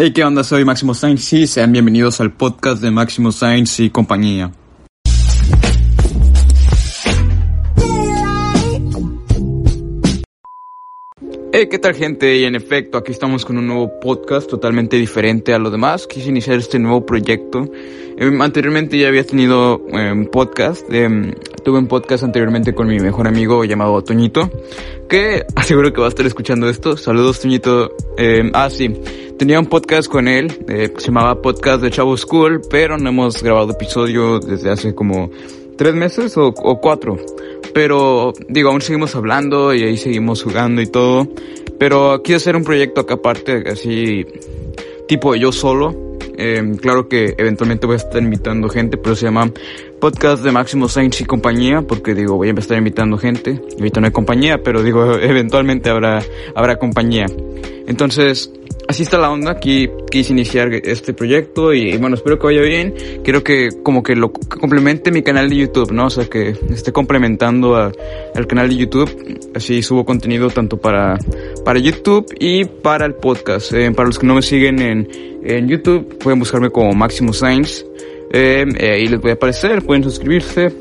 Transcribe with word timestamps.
Hey, 0.00 0.12
¿qué 0.12 0.22
onda? 0.22 0.44
Soy 0.44 0.64
Máximo 0.64 0.94
Sainz 0.94 1.32
y 1.32 1.48
sean 1.48 1.72
bienvenidos 1.72 2.20
al 2.20 2.30
podcast 2.30 2.80
de 2.80 2.92
Máximo 2.92 3.32
Sainz 3.32 3.80
y 3.80 3.90
compañía. 3.90 4.52
Hey, 11.52 11.66
¿qué 11.68 11.80
tal 11.80 11.96
gente? 11.96 12.36
Y 12.36 12.44
en 12.44 12.54
efecto, 12.54 12.96
aquí 12.96 13.10
estamos 13.10 13.44
con 13.44 13.58
un 13.58 13.66
nuevo 13.66 13.98
podcast 13.98 14.48
totalmente 14.48 14.96
diferente 14.96 15.52
a 15.52 15.58
lo 15.58 15.68
demás. 15.68 16.06
Quise 16.06 16.28
iniciar 16.28 16.58
este 16.58 16.78
nuevo 16.78 17.04
proyecto. 17.04 17.68
Em, 18.16 18.40
anteriormente 18.40 18.96
ya 18.96 19.08
había 19.08 19.24
tenido 19.24 19.78
un 19.78 19.98
em, 19.98 20.26
podcast. 20.26 20.88
Em, 20.92 21.34
tuve 21.64 21.78
un 21.78 21.88
podcast 21.88 22.22
anteriormente 22.22 22.72
con 22.72 22.86
mi 22.86 23.00
mejor 23.00 23.26
amigo 23.26 23.64
llamado 23.64 24.00
Toñito, 24.04 24.48
que 25.08 25.44
aseguro 25.56 25.92
que 25.92 26.00
va 26.00 26.06
a 26.06 26.10
estar 26.10 26.24
escuchando 26.24 26.68
esto. 26.68 26.96
Saludos, 26.96 27.40
Toñito. 27.40 27.90
ah, 28.54 28.70
sí. 28.70 28.94
Tenía 29.38 29.60
un 29.60 29.66
podcast 29.66 30.10
con 30.10 30.26
él, 30.26 30.52
eh, 30.68 30.92
se 30.98 31.06
llamaba 31.06 31.40
Podcast 31.40 31.80
de 31.80 31.92
Chavo 31.92 32.16
School, 32.16 32.60
pero 32.68 32.98
no 32.98 33.10
hemos 33.10 33.40
grabado 33.40 33.70
episodio 33.70 34.40
desde 34.40 34.68
hace 34.68 34.96
como 34.96 35.30
tres 35.76 35.94
meses 35.94 36.36
o, 36.36 36.52
cuatro. 36.52 37.16
Pero 37.72 38.32
digo, 38.48 38.70
aún 38.70 38.80
seguimos 38.80 39.14
hablando 39.14 39.72
y 39.72 39.84
ahí 39.84 39.96
seguimos 39.96 40.42
jugando 40.42 40.82
y 40.82 40.86
todo. 40.88 41.28
Pero 41.78 42.20
quiero 42.24 42.38
hacer 42.38 42.56
un 42.56 42.64
proyecto 42.64 43.02
acá 43.02 43.14
aparte, 43.14 43.62
así 43.70 44.26
tipo 45.06 45.36
yo 45.36 45.52
solo. 45.52 46.16
Eh, 46.36 46.72
claro 46.80 47.08
que 47.08 47.36
eventualmente 47.38 47.86
voy 47.86 47.94
a 47.94 47.98
estar 47.98 48.20
invitando 48.20 48.68
gente, 48.68 48.96
pero 48.96 49.14
se 49.14 49.26
llama 49.26 49.52
Podcast 50.00 50.42
de 50.42 50.50
Máximo 50.50 50.88
Sainz 50.88 51.20
y 51.20 51.24
compañía, 51.24 51.82
porque 51.82 52.12
digo, 52.16 52.34
voy 52.34 52.48
a 52.48 52.50
empezar 52.50 52.76
invitando 52.76 53.16
gente. 53.16 53.60
Ahorita 53.78 54.00
no 54.00 54.06
hay 54.06 54.12
compañía, 54.12 54.64
pero 54.64 54.82
digo, 54.82 55.14
eventualmente 55.20 55.90
habrá, 55.90 56.24
habrá 56.56 56.76
compañía. 56.76 57.26
Entonces, 57.86 58.52
así 58.88 59.02
está 59.02 59.18
la 59.18 59.30
onda. 59.30 59.52
Aquí 59.52 59.88
quise 60.10 60.32
iniciar 60.32 60.72
este 60.72 61.12
proyecto 61.12 61.72
y, 61.72 61.96
bueno, 61.98 62.16
espero 62.16 62.38
que 62.38 62.46
vaya 62.46 62.62
bien. 62.62 62.94
Quiero 63.22 63.44
que 63.44 63.68
como 63.82 64.02
que 64.02 64.16
lo 64.16 64.32
complemente 64.32 65.12
mi 65.12 65.22
canal 65.22 65.48
de 65.48 65.56
YouTube, 65.56 65.92
¿no? 65.92 66.06
O 66.06 66.10
sea, 66.10 66.24
que 66.24 66.56
esté 66.70 66.92
complementando 66.92 67.76
al 67.76 68.46
canal 68.46 68.68
de 68.68 68.76
YouTube. 68.76 69.50
Así 69.54 69.82
subo 69.82 70.04
contenido 70.04 70.50
tanto 70.50 70.78
para, 70.78 71.18
para 71.64 71.78
YouTube 71.78 72.26
y 72.40 72.64
para 72.64 73.06
el 73.06 73.14
podcast. 73.14 73.72
Eh, 73.72 73.92
para 73.92 74.08
los 74.08 74.18
que 74.18 74.26
no 74.26 74.34
me 74.34 74.42
siguen 74.42 74.80
en, 74.80 75.08
en 75.44 75.68
YouTube, 75.68 76.18
pueden 76.18 76.38
buscarme 76.38 76.70
como 76.70 76.92
Máximo 76.92 77.32
Science. 77.32 77.84
Eh, 78.32 78.66
eh, 78.78 78.90
ahí 78.90 79.06
les 79.06 79.20
voy 79.20 79.30
a 79.30 79.34
aparecer, 79.34 79.82
pueden 79.82 80.02
suscribirse. 80.02 80.72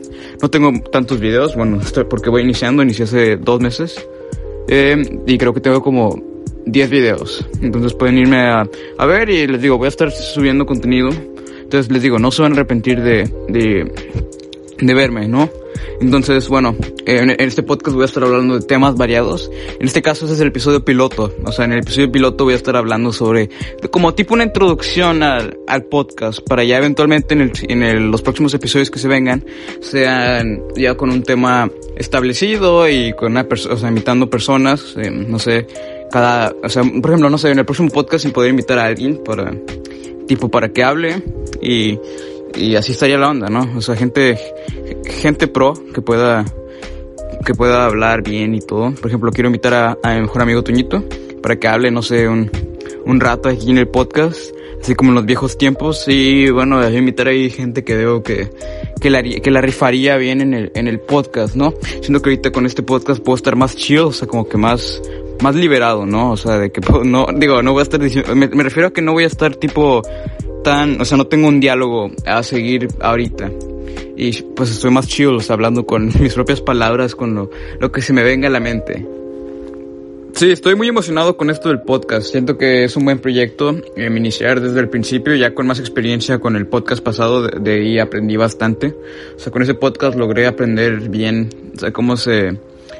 No 0.41 0.49
tengo 0.49 0.71
tantos 0.91 1.19
videos, 1.19 1.55
bueno, 1.55 1.79
porque 2.09 2.29
voy 2.29 2.43
iniciando, 2.43 2.83
inicié 2.83 3.05
hace 3.05 3.37
dos 3.37 3.61
meses. 3.61 4.07
Eh, 4.67 5.21
y 5.25 5.37
creo 5.37 5.53
que 5.53 5.61
tengo 5.61 5.81
como 5.81 6.21
10 6.67 6.89
videos. 6.89 7.45
Entonces 7.61 7.93
pueden 7.93 8.17
irme 8.17 8.41
a, 8.41 8.69
a, 8.97 9.05
ver 9.05 9.29
y 9.29 9.47
les 9.47 9.61
digo, 9.61 9.77
voy 9.77 9.85
a 9.85 9.89
estar 9.89 10.11
subiendo 10.11 10.65
contenido. 10.65 11.09
Entonces 11.09 11.91
les 11.91 12.01
digo, 12.01 12.19
no 12.19 12.31
se 12.31 12.41
van 12.41 12.53
a 12.53 12.55
arrepentir 12.55 13.01
de, 13.01 13.29
de, 13.49 13.91
de 14.79 14.93
verme, 14.93 15.27
¿no? 15.27 15.49
Entonces, 15.99 16.47
bueno, 16.47 16.75
en, 17.05 17.29
este 17.39 17.63
podcast 17.63 17.95
voy 17.95 18.03
a 18.03 18.05
estar 18.05 18.23
hablando 18.23 18.59
de 18.59 18.65
temas 18.65 18.95
variados. 18.95 19.49
En 19.79 19.87
este 19.87 20.01
caso 20.01 20.25
ese 20.25 20.35
es 20.35 20.39
el 20.41 20.49
episodio 20.49 20.83
piloto. 20.83 21.33
O 21.43 21.51
sea, 21.51 21.65
en 21.65 21.73
el 21.73 21.79
episodio 21.79 22.11
piloto 22.11 22.43
voy 22.43 22.53
a 22.53 22.57
estar 22.57 22.75
hablando 22.75 23.11
sobre, 23.11 23.49
como 23.89 24.13
tipo 24.13 24.33
una 24.33 24.43
introducción 24.43 25.23
al, 25.23 25.57
al 25.67 25.83
podcast, 25.85 26.39
para 26.47 26.63
ya 26.63 26.77
eventualmente 26.77 27.33
en, 27.33 27.41
el, 27.41 27.51
en 27.67 27.83
el, 27.83 28.11
los 28.11 28.21
próximos 28.21 28.53
episodios 28.53 28.91
que 28.91 28.99
se 28.99 29.07
vengan, 29.07 29.43
sean 29.81 30.61
ya 30.75 30.95
con 30.95 31.09
un 31.09 31.23
tema 31.23 31.69
establecido 31.95 32.87
y 32.87 33.13
con 33.13 33.31
una 33.31 33.47
persona, 33.47 33.75
o 33.75 33.77
sea, 33.77 33.89
invitando 33.89 34.29
personas, 34.29 34.95
eh, 34.97 35.09
no 35.09 35.39
sé, 35.39 35.65
cada, 36.11 36.53
o 36.63 36.69
sea, 36.69 36.83
por 36.83 37.11
ejemplo, 37.11 37.29
no 37.29 37.37
sé, 37.37 37.51
en 37.51 37.59
el 37.59 37.65
próximo 37.65 37.89
podcast 37.89 38.23
sin 38.23 38.31
poder 38.31 38.49
invitar 38.51 38.79
a 38.79 38.85
alguien 38.85 39.21
para, 39.23 39.53
tipo, 40.27 40.49
para 40.49 40.69
que 40.69 40.83
hable 40.83 41.21
y, 41.61 41.99
y 42.55 42.75
así 42.75 42.91
estaría 42.93 43.17
la 43.17 43.29
onda, 43.29 43.49
¿no? 43.49 43.77
O 43.77 43.81
sea, 43.81 43.95
gente, 43.95 44.37
gente 45.05 45.47
pro 45.47 45.73
que 45.93 46.01
pueda, 46.01 46.45
que 47.45 47.53
pueda 47.53 47.85
hablar 47.85 48.23
bien 48.23 48.55
y 48.55 48.61
todo. 48.61 48.93
Por 48.93 49.07
ejemplo, 49.07 49.31
quiero 49.31 49.47
invitar 49.47 49.73
a, 49.73 49.97
a 50.03 50.15
mi 50.15 50.21
mejor 50.21 50.41
amigo 50.41 50.63
Tuñito 50.63 51.03
para 51.41 51.57
que 51.57 51.67
hable, 51.67 51.91
no 51.91 52.01
sé, 52.01 52.27
un, 52.27 52.49
un 53.05 53.19
rato 53.19 53.49
aquí 53.49 53.71
en 53.71 53.77
el 53.77 53.87
podcast, 53.87 54.37
así 54.81 54.95
como 54.95 55.11
en 55.11 55.15
los 55.15 55.25
viejos 55.25 55.57
tiempos. 55.57 56.05
Y 56.07 56.49
bueno, 56.49 56.79
a 56.79 56.91
invitar 56.91 57.27
ahí 57.27 57.49
gente 57.49 57.83
que 57.83 57.95
veo 57.95 58.21
que, 58.21 58.49
que 58.99 59.09
la, 59.09 59.23
que 59.23 59.51
la 59.51 59.61
rifaría 59.61 60.17
bien 60.17 60.41
en 60.41 60.53
el, 60.53 60.71
en 60.75 60.87
el 60.87 60.99
podcast, 60.99 61.55
¿no? 61.55 61.73
Siendo 62.01 62.21
que 62.21 62.29
ahorita 62.29 62.51
con 62.51 62.65
este 62.65 62.83
podcast 62.83 63.23
puedo 63.23 63.37
estar 63.37 63.55
más 63.55 63.75
chill, 63.75 63.99
o 63.99 64.11
sea, 64.11 64.27
como 64.27 64.47
que 64.47 64.57
más, 64.57 65.01
más 65.41 65.55
liberado, 65.55 66.05
¿no? 66.05 66.31
O 66.31 66.37
sea, 66.37 66.57
de 66.57 66.71
que 66.71 66.81
no, 67.03 67.27
digo, 67.35 67.61
no 67.61 67.73
voy 67.73 67.81
a 67.81 67.83
estar 67.83 67.99
diciendo, 67.99 68.35
me, 68.35 68.47
me 68.47 68.63
refiero 68.63 68.89
a 68.89 68.93
que 68.93 69.01
no 69.01 69.13
voy 69.13 69.23
a 69.23 69.27
estar 69.27 69.55
tipo 69.55 70.01
tan, 70.63 70.99
o 70.99 71.05
sea, 71.05 71.17
no 71.17 71.27
tengo 71.27 71.47
un 71.47 71.59
diálogo 71.59 72.11
a 72.25 72.43
seguir 72.43 72.87
ahorita. 72.99 73.49
Y 74.15 74.41
pues 74.41 74.71
estoy 74.71 74.91
más 74.91 75.07
chill, 75.07 75.35
o 75.35 75.39
sea, 75.39 75.53
hablando 75.53 75.85
con 75.85 76.07
mis 76.19 76.33
propias 76.33 76.61
palabras, 76.61 77.15
con 77.15 77.35
lo, 77.35 77.49
lo 77.79 77.91
que 77.91 78.01
se 78.01 78.13
me 78.13 78.23
venga 78.23 78.47
a 78.47 78.51
la 78.51 78.59
mente. 78.59 79.05
Sí, 80.33 80.51
estoy 80.51 80.75
muy 80.75 80.87
emocionado 80.87 81.35
con 81.35 81.49
esto 81.49 81.69
del 81.69 81.81
podcast. 81.81 82.29
Siento 82.29 82.59
que 82.59 82.83
es 82.83 82.95
un 82.95 83.05
buen 83.05 83.17
proyecto 83.17 83.75
eh, 83.95 84.05
iniciar 84.05 84.61
desde 84.61 84.79
el 84.79 84.87
principio, 84.87 85.33
ya 85.33 85.55
con 85.55 85.65
más 85.65 85.79
experiencia 85.79 86.37
con 86.37 86.55
el 86.55 86.67
podcast 86.67 87.03
pasado, 87.03 87.41
de, 87.41 87.59
de 87.59 87.73
ahí 87.79 87.99
aprendí 87.99 88.37
bastante. 88.37 88.93
O 89.35 89.39
sea, 89.39 89.51
con 89.51 89.63
ese 89.63 89.73
podcast 89.73 90.15
logré 90.15 90.45
aprender 90.45 91.09
bien, 91.09 91.49
o 91.75 91.79
sea, 91.79 91.91
cómo 91.91 92.17
se, 92.17 92.55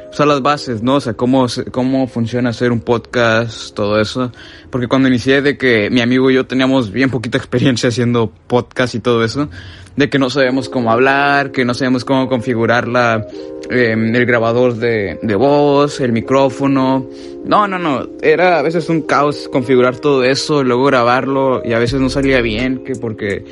o 0.09 0.13
sea, 0.13 0.25
las 0.25 0.41
bases, 0.41 0.81
¿no? 0.81 0.95
O 0.95 1.00
sea, 1.00 1.13
cómo, 1.13 1.47
cómo 1.72 2.07
funciona 2.07 2.50
hacer 2.50 2.72
un 2.72 2.79
podcast, 2.79 3.73
todo 3.75 4.00
eso. 4.00 4.31
Porque 4.69 4.88
cuando 4.88 5.09
inicié 5.09 5.41
de 5.41 5.57
que 5.57 5.90
mi 5.90 6.01
amigo 6.01 6.31
y 6.31 6.35
yo 6.35 6.45
teníamos 6.45 6.91
bien 6.91 7.09
poquita 7.09 7.38
experiencia 7.38 7.90
haciendo 7.90 8.31
podcast 8.47 8.95
y 8.95 9.00
todo 9.00 9.23
eso, 9.23 9.50
de 9.97 10.09
que 10.09 10.19
no 10.19 10.29
sabíamos 10.29 10.69
cómo 10.69 10.91
hablar, 10.91 11.51
que 11.51 11.65
no 11.65 11.73
sabíamos 11.73 12.05
cómo 12.05 12.29
configurar 12.29 12.87
la, 12.87 13.25
eh, 13.71 13.93
el 13.93 14.25
grabador 14.27 14.75
de, 14.75 15.19
de 15.21 15.35
voz, 15.35 15.99
el 15.99 16.13
micrófono. 16.13 17.07
No, 17.43 17.67
no, 17.67 17.79
no. 17.79 18.07
Era 18.21 18.59
a 18.59 18.61
veces 18.61 18.89
un 18.89 19.01
caos 19.01 19.49
configurar 19.51 19.97
todo 19.97 20.23
eso, 20.23 20.63
luego 20.63 20.85
grabarlo 20.85 21.61
y 21.65 21.73
a 21.73 21.79
veces 21.79 21.99
no 21.99 22.09
salía 22.09 22.41
bien, 22.41 22.83
que 22.83 22.93
porque 22.93 23.43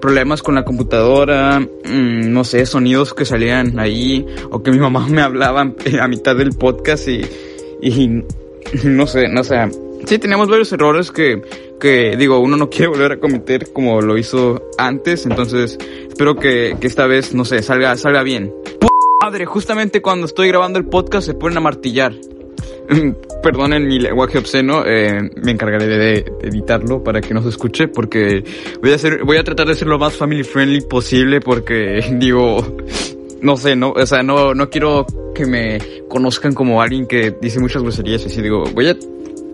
problemas 0.00 0.42
con 0.42 0.54
la 0.54 0.64
computadora, 0.64 1.60
mmm, 1.60 2.32
no 2.32 2.44
sé, 2.44 2.66
sonidos 2.66 3.14
que 3.14 3.24
salían 3.24 3.78
ahí, 3.78 4.26
o 4.50 4.62
que 4.62 4.70
mi 4.70 4.78
mamá 4.78 5.06
me 5.08 5.22
hablaba 5.22 5.62
a 6.00 6.08
mitad 6.08 6.36
del 6.36 6.50
podcast 6.50 7.08
y, 7.08 7.22
y 7.80 8.22
no 8.84 9.06
sé, 9.06 9.28
no 9.28 9.42
sé. 9.42 9.70
Sí, 10.04 10.18
teníamos 10.18 10.48
varios 10.48 10.70
errores 10.70 11.10
que, 11.10 11.40
digo, 12.16 12.38
uno 12.38 12.56
no 12.56 12.70
quiere 12.70 12.88
volver 12.88 13.12
a 13.12 13.20
cometer 13.20 13.72
como 13.72 14.00
lo 14.00 14.16
hizo 14.16 14.62
antes, 14.78 15.26
entonces 15.26 15.78
espero 16.08 16.36
que, 16.36 16.76
esta 16.80 17.06
vez, 17.06 17.34
no 17.34 17.44
sé, 17.44 17.62
salga, 17.62 17.96
salga 17.96 18.22
bien. 18.22 18.54
Madre, 19.22 19.46
justamente 19.46 20.02
cuando 20.02 20.26
estoy 20.26 20.48
grabando 20.48 20.78
el 20.78 20.86
podcast 20.86 21.26
se 21.26 21.34
ponen 21.34 21.58
a 21.58 21.60
martillar. 21.60 22.14
Perdonen 23.42 23.86
mi 23.86 23.98
lenguaje 23.98 24.38
obsceno, 24.38 24.84
eh, 24.86 25.30
me 25.36 25.52
encargaré 25.52 25.86
de 25.86 26.24
editarlo 26.42 27.02
para 27.02 27.20
que 27.20 27.32
no 27.32 27.42
se 27.42 27.48
escuche 27.48 27.88
porque 27.88 28.44
voy 28.82 28.92
a 28.92 28.94
hacer, 28.96 29.24
voy 29.24 29.38
a 29.38 29.44
tratar 29.44 29.66
de 29.66 29.74
ser 29.74 29.88
lo 29.88 29.98
más 29.98 30.14
family 30.14 30.44
friendly 30.44 30.82
posible 30.82 31.40
porque 31.40 32.04
digo, 32.18 32.76
no 33.40 33.56
sé, 33.56 33.76
no, 33.76 33.92
o 33.92 34.06
sea, 34.06 34.22
no, 34.22 34.54
no 34.54 34.68
quiero 34.68 35.06
que 35.34 35.46
me 35.46 35.78
conozcan 36.08 36.54
como 36.54 36.80
alguien 36.80 37.06
que 37.06 37.34
dice 37.40 37.60
muchas 37.60 37.82
groserías, 37.82 38.24
así 38.26 38.40
digo, 38.42 38.64
voy 38.74 38.88
a 38.88 38.96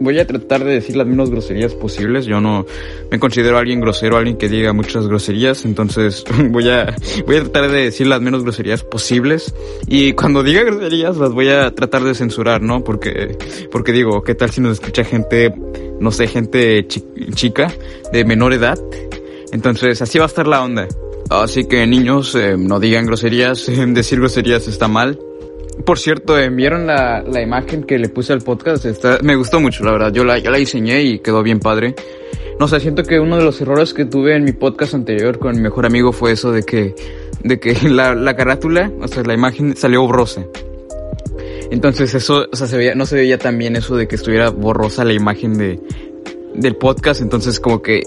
voy 0.01 0.19
a 0.19 0.27
tratar 0.27 0.65
de 0.65 0.73
decir 0.73 0.97
las 0.97 1.07
menos 1.07 1.31
groserías 1.31 1.75
posibles. 1.75 2.27
Yo 2.27 2.41
no 2.41 2.67
me 3.11 3.21
considero 3.21 3.59
alguien 3.59 3.81
grosero, 3.81 4.17
alguien 4.17 4.37
que 4.37 4.49
diga 4.49 4.73
muchas 4.73 5.07
groserías, 5.07 5.65
entonces 5.65 6.25
voy 6.51 6.69
a 6.69 6.95
voy 7.27 7.37
a 7.37 7.41
tratar 7.43 7.71
de 7.71 7.85
decir 7.85 8.07
las 8.07 8.21
menos 8.21 8.43
groserías 8.43 8.83
posibles 8.83 9.55
y 9.87 10.15
cuando 10.15 10.43
diga 10.43 10.63
groserías 10.63 11.17
las 11.17 11.33
voy 11.33 11.49
a 11.49 11.75
tratar 11.75 12.03
de 12.03 12.15
censurar, 12.15 12.63
¿no? 12.63 12.83
Porque 12.83 13.37
porque 13.71 13.93
digo, 13.93 14.23
¿qué 14.23 14.35
tal 14.35 14.51
si 14.51 14.61
nos 14.61 14.73
escucha 14.73 15.05
gente, 15.05 15.55
no 16.01 16.11
sé, 16.11 16.27
gente 16.27 16.87
chi 16.89 17.05
chica 17.35 17.73
de 18.13 18.25
menor 18.25 18.53
edad? 18.53 18.79
Entonces, 19.53 20.01
así 20.01 20.19
va 20.19 20.25
a 20.25 20.29
estar 20.29 20.47
la 20.47 20.63
onda. 20.63 20.87
Así 21.29 21.65
que 21.65 21.87
niños, 21.87 22.35
eh, 22.35 22.57
no 22.57 22.81
digan 22.81 23.07
groserías, 23.07 23.67
decir 23.89 24.19
groserías 24.19 24.67
está 24.69 24.89
mal. 24.89 25.19
Por 25.85 25.99
cierto, 25.99 26.35
¿vieron 26.53 26.87
la, 26.87 27.23
la 27.23 27.41
imagen 27.41 27.85
que 27.85 27.99
le 27.99 28.09
puse 28.09 28.33
al 28.33 28.41
podcast? 28.41 28.85
Está, 28.85 29.19
me 29.23 29.37
gustó 29.37 29.61
mucho, 29.61 29.85
la 29.85 29.93
verdad. 29.93 30.13
Yo 30.13 30.25
la, 30.25 30.39
yo 30.39 30.51
la 30.51 30.59
diseñé 30.59 31.03
y 31.03 31.19
quedó 31.21 31.43
bien 31.43 31.61
padre. 31.61 31.95
No 32.59 32.69
sé, 32.69 32.81
siento 32.81 33.05
que 33.05 33.19
uno 33.19 33.39
de 33.39 33.45
los 33.45 33.61
errores 33.61 33.95
que 33.95 34.05
tuve 34.05 34.37
en 34.37 34.45
mi 34.45 34.53
podcast 34.53 34.95
anterior 34.95 35.39
con 35.39 35.57
mi 35.57 35.63
mejor 35.63 35.87
amigo 35.87 36.13
fue 36.13 36.33
eso 36.33 36.53
de 36.53 36.63
que, 36.63 36.95
de 37.43 37.59
que 37.59 37.75
la, 37.89 38.15
la 38.15 38.37
carátula, 38.37 38.93
o 39.01 39.09
sea, 39.09 39.23
la 39.23 39.35
imagen 39.35 39.77
salió 39.77 40.03
borrosa. 40.03 40.45
Entonces 41.71 42.15
eso, 42.15 42.47
o 42.53 42.57
sea, 42.57 42.67
se 42.67 42.77
veía, 42.77 42.95
no 42.95 43.07
se 43.07 43.15
veía 43.15 43.39
tan 43.39 43.57
bien 43.57 43.77
eso 43.77 43.97
de 43.97 44.09
que 44.09 44.17
estuviera 44.17 44.51
borrosa 44.51 45.05
la 45.05 45.13
imagen 45.13 45.57
de, 45.57 45.81
del 46.55 46.77
podcast. 46.77 47.21
Entonces 47.21 47.61
como 47.61 47.81
que 47.81 48.03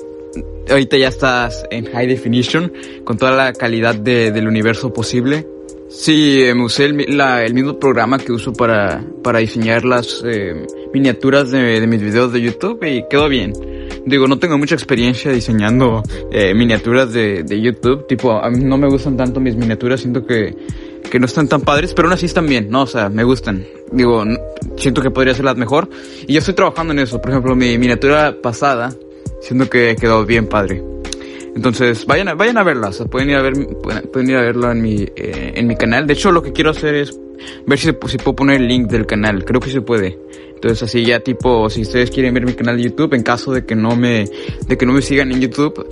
ahorita 0.69 0.97
ya 0.97 1.07
estás 1.07 1.65
en 1.71 1.85
high 1.85 2.07
definition, 2.07 2.71
con 3.03 3.17
toda 3.17 3.31
la 3.31 3.53
calidad 3.53 3.95
de, 3.95 4.31
del 4.31 4.47
universo 4.47 4.93
posible. 4.93 5.47
Sí, 5.93 6.41
eh, 6.41 6.53
usé 6.55 6.85
el, 6.85 7.17
la, 7.17 7.45
mismo 7.53 7.77
programa 7.79 8.17
que 8.17 8.31
uso 8.31 8.51
para, 8.51 9.05
para 9.23 9.39
diseñar 9.39 9.85
las 9.85 10.23
eh, 10.25 10.65
miniaturas 10.91 11.51
de, 11.51 11.79
de, 11.79 11.87
mis 11.87 12.01
videos 12.01 12.33
de 12.33 12.41
YouTube 12.41 12.83
y 12.83 13.07
quedó 13.07 13.29
bien. 13.29 13.53
digo, 14.03 14.27
no 14.27 14.39
tengo 14.39 14.57
mucha 14.57 14.73
experiencia 14.73 15.31
diseñando 15.31 16.01
eh, 16.31 16.55
miniaturas 16.55 17.13
de, 17.13 17.43
de 17.43 17.61
YouTube. 17.61 18.07
Tipo, 18.07 18.31
a 18.31 18.49
mí 18.49 18.63
no 18.63 18.75
me 18.77 18.89
gustan 18.89 19.15
tanto 19.15 19.39
mis 19.39 19.55
miniaturas, 19.55 20.01
siento 20.01 20.25
que, 20.25 20.55
que 21.09 21.19
no 21.19 21.27
están 21.27 21.47
tan 21.47 21.61
padres, 21.61 21.93
pero 21.93 22.07
aún 22.07 22.13
así 22.13 22.25
están 22.25 22.47
bien, 22.47 22.69
¿no? 22.71 22.81
O 22.81 22.87
sea, 22.87 23.09
me 23.09 23.23
gustan. 23.23 23.63
Digo, 23.91 24.25
siento 24.77 25.01
que 25.03 25.11
podría 25.11 25.35
ser 25.35 25.45
las 25.45 25.57
mejor. 25.57 25.87
Y 26.27 26.33
yo 26.33 26.39
estoy 26.39 26.55
trabajando 26.55 26.91
en 26.93 26.99
eso. 26.99 27.21
Por 27.21 27.29
ejemplo, 27.29 27.55
mi 27.55 27.77
miniatura 27.77 28.35
pasada, 28.41 28.93
siento 29.41 29.69
que 29.69 29.95
quedó 29.95 30.25
bien 30.25 30.47
padre. 30.47 30.92
Entonces, 31.55 32.05
vayan 32.05 32.29
a, 32.29 32.33
vayan 32.33 32.57
a 32.57 32.63
verla, 32.63 32.89
o 32.89 32.93
sea, 32.93 33.05
pueden 33.05 33.29
ir 33.29 33.35
a 33.35 33.41
ver, 33.41 33.53
pueden, 34.11 34.29
ir 34.29 34.37
a 34.37 34.41
verla 34.41 34.71
en 34.71 34.81
mi, 34.81 35.03
eh, 35.15 35.53
en 35.55 35.67
mi 35.67 35.75
canal. 35.75 36.07
De 36.07 36.13
hecho, 36.13 36.31
lo 36.31 36.41
que 36.41 36.51
quiero 36.51 36.71
hacer 36.71 36.95
es 36.95 37.17
ver 37.65 37.77
si, 37.77 37.89
si 38.07 38.17
puedo 38.17 38.35
poner 38.35 38.61
el 38.61 38.67
link 38.67 38.89
del 38.89 39.05
canal. 39.05 39.45
Creo 39.45 39.59
que 39.61 39.69
se 39.69 39.81
puede. 39.81 40.17
Entonces 40.63 40.83
así 40.83 41.03
ya 41.03 41.19
tipo, 41.19 41.69
si 41.69 41.81
ustedes 41.81 42.09
quieren 42.09 42.33
ver 42.33 42.45
mi 42.45 42.53
canal 42.53 42.77
de 42.77 42.83
YouTube, 42.83 43.13
en 43.15 43.23
caso 43.23 43.51
de 43.51 43.65
que 43.65 43.75
no 43.75 43.97
me, 43.97 44.29
de 44.65 44.77
que 44.77 44.85
no 44.85 44.93
me 44.93 45.01
sigan 45.01 45.29
en 45.33 45.41
YouTube, 45.41 45.85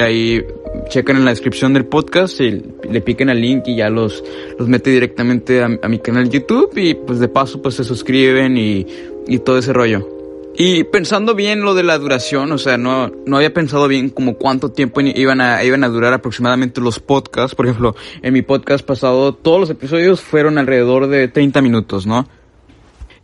ahí 0.00 0.42
chequen 0.88 1.18
en 1.18 1.26
la 1.26 1.32
descripción 1.32 1.74
del 1.74 1.84
podcast 1.84 2.40
y 2.40 2.62
le 2.90 3.02
piquen 3.02 3.28
al 3.28 3.42
link 3.42 3.64
y 3.66 3.76
ya 3.76 3.90
los, 3.90 4.24
los 4.58 4.68
mete 4.68 4.88
directamente 4.88 5.60
a, 5.60 5.68
a 5.82 5.88
mi 5.88 5.98
canal 5.98 6.30
de 6.30 6.38
YouTube 6.38 6.70
y 6.78 6.94
pues 6.94 7.18
de 7.18 7.28
paso 7.28 7.60
pues 7.60 7.74
se 7.74 7.84
suscriben 7.84 8.56
y, 8.56 8.86
y 9.26 9.38
todo 9.40 9.58
ese 9.58 9.74
rollo. 9.74 10.15
Y 10.58 10.84
pensando 10.84 11.34
bien 11.34 11.60
lo 11.60 11.74
de 11.74 11.82
la 11.82 11.98
duración, 11.98 12.50
o 12.50 12.56
sea, 12.56 12.78
no, 12.78 13.12
no 13.26 13.36
había 13.36 13.52
pensado 13.52 13.88
bien 13.88 14.08
como 14.08 14.36
cuánto 14.38 14.72
tiempo 14.72 15.02
iban 15.02 15.42
a, 15.42 15.62
iban 15.64 15.84
a 15.84 15.88
durar 15.88 16.14
aproximadamente 16.14 16.80
los 16.80 16.98
podcasts. 16.98 17.54
Por 17.54 17.66
ejemplo, 17.66 17.94
en 18.22 18.32
mi 18.32 18.40
podcast 18.40 18.84
pasado, 18.84 19.34
todos 19.34 19.60
los 19.60 19.68
episodios 19.68 20.22
fueron 20.22 20.56
alrededor 20.56 21.08
de 21.08 21.28
30 21.28 21.60
minutos, 21.60 22.06
¿no? 22.06 22.26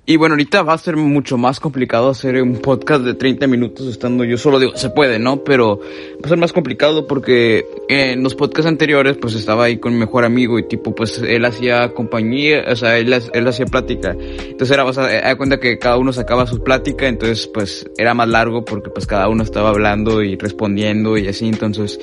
Y 0.04 0.16
bueno, 0.16 0.32
ahorita 0.32 0.64
va 0.64 0.72
a 0.72 0.78
ser 0.78 0.96
mucho 0.96 1.38
más 1.38 1.60
complicado 1.60 2.08
hacer 2.08 2.42
un 2.42 2.56
podcast 2.56 3.04
de 3.04 3.14
30 3.14 3.46
minutos 3.46 3.86
estando 3.86 4.24
yo 4.24 4.36
solo. 4.36 4.58
Digo, 4.58 4.76
se 4.76 4.90
puede, 4.90 5.20
¿no? 5.20 5.44
Pero 5.44 5.78
va 5.78 6.24
a 6.24 6.28
ser 6.28 6.38
más 6.38 6.52
complicado 6.52 7.06
porque 7.06 7.64
en 7.88 8.20
los 8.20 8.34
podcasts 8.34 8.66
anteriores 8.66 9.16
pues 9.16 9.36
estaba 9.36 9.62
ahí 9.62 9.78
con 9.78 9.92
mi 9.92 10.00
mejor 10.00 10.24
amigo 10.24 10.58
y 10.58 10.66
tipo 10.66 10.92
pues 10.92 11.22
él 11.22 11.44
hacía 11.44 11.94
compañía, 11.94 12.64
o 12.68 12.74
sea, 12.74 12.98
él, 12.98 13.14
él 13.32 13.46
hacía 13.46 13.66
plática. 13.66 14.16
Entonces 14.18 14.72
era, 14.72 14.82
vas 14.82 14.98
a 14.98 15.06
dar 15.06 15.36
cuenta 15.36 15.60
que 15.60 15.78
cada 15.78 15.98
uno 15.98 16.12
sacaba 16.12 16.48
su 16.48 16.64
plática, 16.64 17.06
entonces 17.06 17.46
pues 17.46 17.88
era 17.96 18.12
más 18.12 18.26
largo 18.26 18.64
porque 18.64 18.90
pues 18.90 19.06
cada 19.06 19.28
uno 19.28 19.44
estaba 19.44 19.68
hablando 19.68 20.20
y 20.20 20.34
respondiendo 20.36 21.16
y 21.16 21.28
así, 21.28 21.46
entonces. 21.46 22.00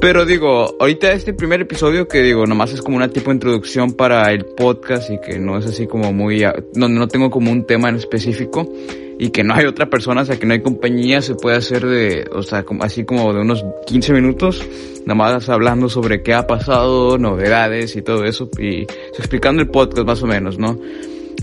Pero 0.00 0.26
digo, 0.26 0.74
ahorita 0.80 1.12
este 1.12 1.34
primer 1.34 1.60
episodio 1.60 2.08
que 2.08 2.20
digo, 2.20 2.46
nomás 2.46 2.72
es 2.72 2.82
como 2.82 2.96
una 2.96 3.10
tipo 3.10 3.30
de 3.30 3.34
introducción 3.34 3.92
para 3.92 4.32
el 4.32 4.44
podcast 4.44 5.08
y 5.10 5.20
que 5.20 5.38
no 5.38 5.56
es 5.56 5.66
así 5.66 5.86
como 5.86 6.12
muy, 6.12 6.42
donde 6.74 6.98
no 6.98 7.06
tengo 7.06 7.27
como 7.30 7.50
un 7.50 7.64
tema 7.66 7.88
en 7.88 7.96
específico 7.96 8.70
y 9.18 9.30
que 9.30 9.42
no 9.42 9.54
hay 9.54 9.66
otra 9.66 9.90
persona, 9.90 10.22
o 10.22 10.24
sea, 10.24 10.38
que 10.38 10.46
no 10.46 10.52
hay 10.52 10.62
compañía, 10.62 11.20
se 11.20 11.34
puede 11.34 11.56
hacer 11.56 11.84
de, 11.84 12.24
o 12.32 12.42
sea, 12.42 12.62
como, 12.62 12.84
así 12.84 13.04
como 13.04 13.32
de 13.32 13.40
unos 13.40 13.64
15 13.86 14.12
minutos, 14.12 14.64
nada 15.04 15.14
más 15.16 15.48
hablando 15.48 15.88
sobre 15.88 16.22
qué 16.22 16.34
ha 16.34 16.46
pasado, 16.46 17.18
novedades 17.18 17.96
y 17.96 18.02
todo 18.02 18.24
eso, 18.24 18.48
y 18.58 18.82
explicando 19.18 19.60
el 19.60 19.68
podcast 19.68 20.06
más 20.06 20.22
o 20.22 20.26
menos, 20.26 20.58
¿no? 20.58 20.78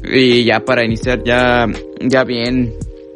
Y 0.04 0.46
ya 0.46 0.64
para 0.64 0.86
iniciar 0.86 1.24
ya, 1.24 1.68
ya 2.00 2.24
bien 2.24 2.74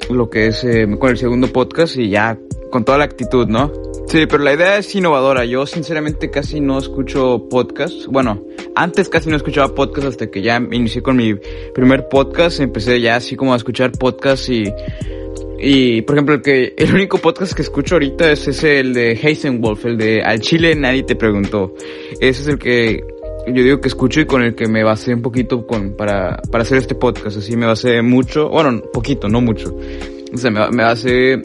lo 0.10 0.30
que 0.30 0.48
es 0.48 0.64
eh, 0.64 0.88
con 1.00 1.12
el 1.12 1.18
segundo 1.18 1.48
podcast 1.48 1.98
y 1.98 2.10
ya 2.10 2.38
con 2.72 2.84
toda 2.84 2.98
la 2.98 3.06
actitud, 3.06 3.48
¿no? 3.48 3.72
Sí, 4.10 4.26
pero 4.26 4.44
la 4.44 4.56
idea 4.56 4.80
es 4.80 4.96
innovadora. 4.96 5.46
Yo 5.46 5.68
sinceramente 5.68 6.32
casi 6.32 6.60
no 6.60 6.80
escucho 6.80 7.48
podcasts. 7.48 8.08
Bueno, 8.08 8.44
antes 8.74 9.08
casi 9.08 9.30
no 9.30 9.36
escuchaba 9.36 9.76
podcasts 9.76 10.10
hasta 10.10 10.32
que 10.32 10.42
ya 10.42 10.60
inicié 10.72 11.04
con 11.04 11.16
mi 11.16 11.36
primer 11.76 12.08
podcast. 12.10 12.60
Empecé 12.60 13.00
ya 13.02 13.18
así 13.18 13.36
como 13.36 13.54
a 13.54 13.58
escuchar 13.58 13.92
podcasts 13.92 14.50
y... 14.50 14.64
Y, 15.62 16.02
por 16.04 16.16
ejemplo, 16.16 16.36
el 16.36 16.42
que, 16.42 16.74
el 16.76 16.92
único 16.92 17.20
podcast 17.20 17.54
que 17.54 17.62
escucho 17.62 17.96
ahorita 17.96 18.32
es 18.32 18.48
ese, 18.48 18.80
el 18.80 18.94
de 18.94 19.12
Heisenwolf, 19.12 19.86
el 19.86 19.98
de 19.98 20.24
Al 20.24 20.40
Chile 20.40 20.74
nadie 20.74 21.04
te 21.04 21.16
preguntó. 21.16 21.76
Ese 22.20 22.42
es 22.42 22.48
el 22.48 22.58
que 22.58 23.04
yo 23.46 23.64
digo 23.64 23.82
que 23.82 23.90
escucho 23.90 24.22
y 24.22 24.26
con 24.26 24.42
el 24.42 24.56
que 24.56 24.68
me 24.68 24.84
basé 24.84 25.14
un 25.14 25.22
poquito 25.22 25.68
con, 25.68 25.96
para, 25.96 26.42
para 26.50 26.64
hacer 26.64 26.80
este 26.80 26.96
podcast. 26.96 27.38
Así 27.38 27.56
me 27.56 27.68
basé 27.68 28.02
mucho, 28.02 28.50
bueno, 28.50 28.82
poquito, 28.92 29.28
no 29.28 29.42
mucho. 29.42 29.78
O 30.34 30.38
sea, 30.38 30.50
me, 30.50 30.68
me 30.72 30.84
basé 30.84 31.42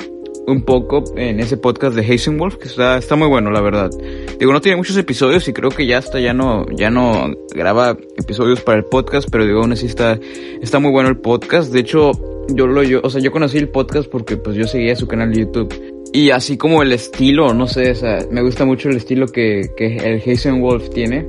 un 0.46 0.62
poco 0.62 1.04
en 1.16 1.40
ese 1.40 1.56
podcast 1.56 1.96
de 1.96 2.36
Wolf 2.36 2.56
que 2.56 2.68
está, 2.68 2.98
está 2.98 3.16
muy 3.16 3.28
bueno, 3.28 3.50
la 3.50 3.60
verdad. 3.60 3.90
Digo, 4.38 4.52
no 4.52 4.60
tiene 4.60 4.76
muchos 4.76 4.96
episodios 4.96 5.46
y 5.48 5.52
creo 5.52 5.70
que 5.70 5.86
ya 5.86 5.98
hasta 5.98 6.20
ya 6.20 6.34
no, 6.34 6.66
ya 6.76 6.90
no 6.90 7.32
graba 7.54 7.96
episodios 8.16 8.60
para 8.60 8.78
el 8.78 8.84
podcast, 8.84 9.28
pero 9.30 9.46
digo, 9.46 9.60
aún 9.60 9.72
así 9.72 9.86
está, 9.86 10.18
está 10.60 10.78
muy 10.78 10.90
bueno 10.90 11.08
el 11.08 11.18
podcast. 11.18 11.72
De 11.72 11.80
hecho, 11.80 12.12
yo 12.48 12.66
lo, 12.66 12.82
yo, 12.82 13.00
o 13.02 13.10
sea, 13.10 13.20
yo 13.20 13.32
conocí 13.32 13.58
el 13.58 13.68
podcast 13.68 14.08
porque 14.10 14.36
pues 14.36 14.56
yo 14.56 14.66
seguía 14.66 14.96
su 14.96 15.06
canal 15.06 15.32
de 15.32 15.40
YouTube. 15.40 15.94
Y 16.12 16.30
así 16.30 16.56
como 16.56 16.82
el 16.82 16.92
estilo, 16.92 17.52
no 17.54 17.66
sé, 17.66 17.90
o 17.90 17.94
sea, 17.94 18.18
me 18.30 18.40
gusta 18.42 18.64
mucho 18.64 18.88
el 18.88 18.96
estilo 18.96 19.26
que, 19.26 19.70
que 19.76 19.96
el 19.96 20.60
Wolf 20.60 20.90
tiene. 20.90 21.26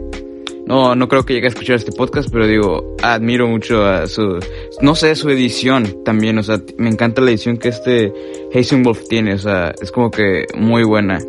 No, 0.65 0.95
no 0.95 1.07
creo 1.07 1.23
que 1.23 1.33
llegue 1.33 1.45
a 1.45 1.49
escuchar 1.49 1.75
este 1.75 1.91
podcast, 1.91 2.29
pero 2.31 2.47
digo, 2.47 2.95
admiro 3.03 3.47
mucho 3.47 3.85
a 3.85 4.07
su, 4.07 4.39
no 4.81 4.95
sé, 4.95 5.15
su 5.15 5.29
edición 5.29 6.03
también, 6.03 6.39
o 6.39 6.43
sea, 6.43 6.59
me 6.77 6.89
encanta 6.89 7.21
la 7.21 7.29
edición 7.29 7.57
que 7.57 7.69
este 7.69 8.11
Wolf 8.83 9.07
tiene, 9.07 9.35
o 9.35 9.37
sea, 9.37 9.75
es 9.79 9.91
como 9.91 10.09
que 10.09 10.45
muy 10.55 10.83
buena. 10.83 11.19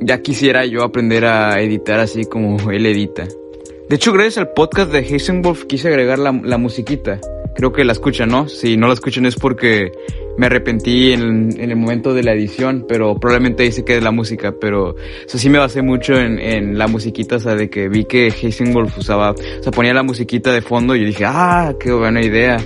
Ya 0.00 0.20
quisiera 0.20 0.66
yo 0.66 0.82
aprender 0.82 1.24
a 1.24 1.60
editar 1.60 2.00
así 2.00 2.24
como 2.24 2.70
él 2.72 2.86
edita. 2.86 3.28
De 3.88 3.96
hecho, 3.96 4.12
gracias 4.12 4.38
al 4.38 4.52
podcast 4.52 4.90
de 4.90 5.42
Wolf 5.42 5.64
quise 5.66 5.88
agregar 5.88 6.18
la, 6.18 6.32
la 6.42 6.58
musiquita. 6.58 7.20
Creo 7.54 7.72
que 7.72 7.84
la 7.84 7.92
escuchan, 7.92 8.30
¿no? 8.30 8.48
Si 8.48 8.76
no 8.76 8.88
la 8.88 8.94
escuchan 8.94 9.26
es 9.26 9.36
porque 9.36 9.92
me 10.36 10.46
arrepentí 10.46 11.12
en, 11.12 11.60
en, 11.60 11.70
el 11.70 11.76
momento 11.76 12.14
de 12.14 12.22
la 12.22 12.32
edición, 12.32 12.84
pero 12.88 13.14
probablemente 13.16 13.62
ahí 13.64 13.72
se 13.72 13.84
quede 13.84 14.00
la 14.00 14.10
música, 14.10 14.54
pero 14.60 14.90
o 14.90 14.96
sea, 15.26 15.38
sí 15.38 15.48
me 15.48 15.58
basé 15.58 15.82
mucho 15.82 16.14
en, 16.14 16.38
en 16.38 16.78
la 16.78 16.86
musiquita, 16.86 17.36
o 17.36 17.40
sea, 17.40 17.54
de 17.54 17.68
que 17.68 17.88
vi 17.88 18.04
que 18.04 18.32
Wolf 18.72 18.98
usaba, 18.98 19.32
o 19.32 19.62
sea, 19.62 19.72
ponía 19.72 19.94
la 19.94 20.02
musiquita 20.02 20.52
de 20.52 20.62
fondo 20.62 20.94
y 20.94 21.04
dije, 21.04 21.24
ah, 21.26 21.74
qué 21.78 21.92
buena 21.92 22.22
idea. 22.22 22.56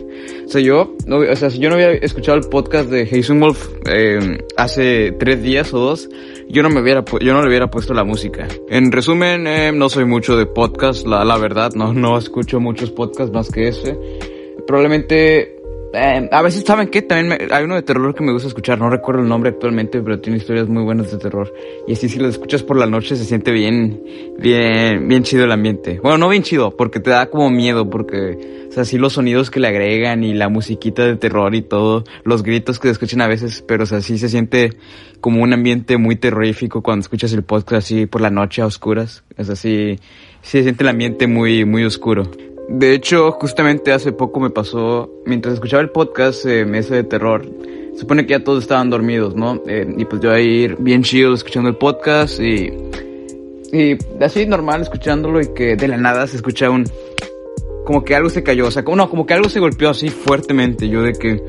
O 0.45 0.49
sea, 0.49 0.61
yo, 0.61 0.95
no, 1.07 1.19
o 1.19 1.37
sea, 1.37 1.51
si 1.51 1.59
yo 1.59 1.69
no 1.69 1.75
había 1.75 1.93
escuchado 1.93 2.39
el 2.39 2.49
podcast 2.49 2.89
de 2.89 3.03
Heisenwolf 3.03 3.69
eh, 3.87 4.39
hace 4.57 5.13
tres 5.19 5.43
días 5.43 5.75
o 5.75 5.79
dos, 5.79 6.09
yo 6.49 6.63
no 6.63 6.71
me 6.71 6.81
hubiera, 6.81 7.05
yo 7.21 7.33
no 7.33 7.43
le 7.43 7.49
hubiera 7.49 7.69
puesto 7.69 7.95
la 7.95 8.05
música. 8.05 8.47
En 8.69 8.93
resumen, 8.93 9.47
eh, 9.47 9.73
no 9.73 9.89
soy 9.89 10.05
mucho 10.05 10.37
de 10.37 10.47
podcast, 10.47 11.07
la, 11.07 11.25
la 11.25 11.37
verdad, 11.39 11.73
no, 11.75 11.93
no 11.93 12.17
escucho 12.17 12.61
muchos 12.61 12.91
podcasts 12.93 13.35
más 13.35 13.51
que 13.51 13.69
ese. 13.69 13.99
Probablemente 14.67 15.56
eh, 15.97 16.29
a 16.31 16.43
veces, 16.43 16.63
¿saben 16.67 16.89
qué? 16.89 17.01
También 17.03 17.51
hay 17.51 17.65
uno 17.65 17.75
de 17.75 17.83
terror 17.83 18.15
que 18.15 18.23
me 18.23 18.33
gusta 18.33 18.49
escuchar. 18.49 18.79
No 18.79 18.91
recuerdo 18.91 19.23
el 19.23 19.29
nombre 19.29 19.51
actualmente, 19.51 20.03
pero 20.03 20.21
tiene 20.21 20.39
historias 20.39 20.69
muy 20.69 20.83
buenas 20.83 21.11
de 21.11 21.19
terror. 21.19 21.53
Y 21.89 21.95
así, 21.95 22.09
si 22.09 22.19
lo 22.19 22.29
escuchas 22.29 22.63
por 22.63 22.77
la 22.77 22.87
noche, 22.87 23.17
se 23.17 23.25
siente 23.25 23.51
bien, 23.51 24.03
bien, 24.39 25.09
bien 25.09 25.23
chido 25.23 25.45
el 25.45 25.53
ambiente. 25.53 25.99
Bueno, 26.03 26.19
no 26.19 26.29
bien 26.29 26.43
chido, 26.43 26.77
porque 26.77 27.01
te 27.01 27.11
da 27.11 27.31
como 27.31 27.49
miedo, 27.51 27.89
porque, 27.89 28.67
o 28.69 28.73
sea, 28.73 28.85
sí 28.85 28.99
los 28.99 29.15
sonidos 29.15 29.51
que 29.51 29.59
le 29.59 29.69
agregan 29.69 30.23
y 30.23 30.35
la 30.35 30.49
musiquita 30.49 31.05
de 31.05 31.17
terror 31.17 31.55
y 31.55 31.63
todo, 31.63 32.05
los 32.25 32.43
gritos 32.43 32.79
que 32.79 32.89
se 32.89 32.93
escuchan 32.93 33.23
a 33.23 33.27
veces, 33.27 33.65
pero, 33.67 33.85
o 33.85 33.87
sea, 33.87 34.03
sí 34.03 34.19
se 34.19 34.29
siente 34.29 34.77
como 35.21 35.43
un 35.43 35.55
ambiente 35.55 35.97
muy 35.97 36.17
terrorífico 36.17 36.83
cuando 36.83 37.01
escuchas 37.01 37.33
el 37.33 37.43
podcast 37.43 37.87
así 37.87 38.07
por 38.07 38.21
la 38.21 38.31
noche 38.31 38.61
a 38.61 38.67
oscuras. 38.67 39.25
Es 39.37 39.49
así, 39.49 39.99
sí 40.43 40.51
se 40.59 40.63
siente 40.63 40.85
el 40.85 40.89
ambiente 40.89 41.27
muy, 41.27 41.65
muy 41.65 41.85
oscuro. 41.85 42.31
De 42.69 42.93
hecho, 42.95 43.31
justamente 43.33 43.93
hace 43.93 44.13
poco 44.13 44.41
me 44.41 44.51
pasó, 44.51 45.09
mientras 45.25 45.55
escuchaba 45.55 45.83
el 45.83 45.91
podcast 45.91 46.45
eh, 46.47 46.65
Mesa 46.65 46.97
de 46.97 47.05
Terror, 47.05 47.47
supone 47.97 48.27
que 48.27 48.33
ya 48.33 48.43
todos 48.43 48.65
estaban 48.65 48.91
dormidos, 48.91 49.37
¿no? 49.37 49.63
Eh, 49.69 49.87
y 49.97 50.05
pues 50.05 50.21
yo 50.21 50.33
ahí 50.33 50.75
bien 50.79 51.05
chido 51.05 51.33
escuchando 51.33 51.69
el 51.69 51.77
podcast 51.77 52.41
y, 52.41 52.73
y 53.73 53.97
así 54.21 54.47
normal 54.47 54.83
escuchándolo 54.83 55.41
y 55.41 55.55
que 55.55 55.77
de 55.77 55.87
la 55.87 55.97
nada 55.97 56.27
se 56.27 56.37
escucha 56.37 56.69
un, 56.69 56.85
como 57.85 58.05
que 58.05 58.17
algo 58.17 58.31
se 58.31 58.43
cayó, 58.43 58.67
o 58.67 58.71
sea, 58.73 58.85
como, 58.85 58.97
no, 58.97 59.09
como 59.09 59.27
que 59.27 59.35
algo 59.35 59.49
se 59.49 59.61
golpeó 59.61 59.91
así 59.91 60.09
fuertemente, 60.09 60.89
yo 60.89 61.03
de 61.03 61.13
que, 61.13 61.41